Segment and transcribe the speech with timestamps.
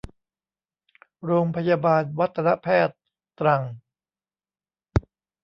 [1.25, 2.97] โรงพยาบาลวัฒนแพทย์
[3.39, 3.61] ตรัง